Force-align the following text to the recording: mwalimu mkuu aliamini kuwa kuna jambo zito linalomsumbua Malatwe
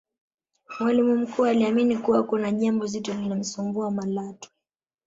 mwalimu 0.79 1.17
mkuu 1.17 1.45
aliamini 1.45 1.97
kuwa 1.97 2.23
kuna 2.23 2.51
jambo 2.51 2.85
zito 2.87 3.13
linalomsumbua 3.13 3.91
Malatwe 3.91 4.49